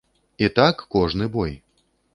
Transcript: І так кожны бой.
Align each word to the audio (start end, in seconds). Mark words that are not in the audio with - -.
І 0.47 0.49
так 0.61 0.75
кожны 0.97 1.31
бой. 1.39 1.57